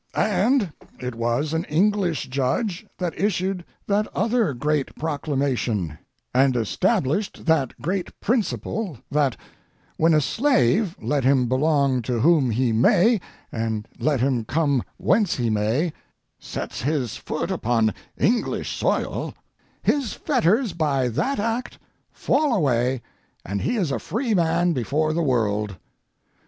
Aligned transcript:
And 0.15 0.73
it 0.99 1.13
was 1.13 1.53
an 1.53 1.63
English 1.65 2.27
judge 2.27 2.87
that 2.97 3.15
issued 3.19 3.63
that 3.85 4.07
other 4.15 4.51
great 4.55 4.95
proclamation, 4.95 5.95
and 6.33 6.55
established 6.55 7.45
that 7.45 7.79
great 7.79 8.19
principle 8.19 8.97
that, 9.11 9.37
when 9.97 10.15
a 10.15 10.19
slave, 10.19 10.95
let 10.99 11.23
him 11.23 11.47
belong 11.47 12.01
to 12.01 12.19
whom 12.19 12.49
he 12.49 12.71
may, 12.71 13.21
and 13.51 13.87
let 13.99 14.21
him 14.21 14.43
come 14.43 14.81
whence 14.97 15.35
he 15.35 15.51
may, 15.51 15.93
sets 16.39 16.81
his 16.81 17.15
foot 17.15 17.51
upon 17.51 17.93
English 18.17 18.75
soil, 18.75 19.35
his 19.83 20.13
fetters 20.13 20.73
by 20.73 21.09
that 21.09 21.37
act 21.37 21.77
fall 22.11 22.55
away 22.55 23.03
and 23.45 23.61
he 23.61 23.77
is 23.77 23.91
a 23.91 23.99
free 23.99 24.33
man 24.33 24.73
before 24.73 25.13
the 25.13 25.21
world. 25.21 25.75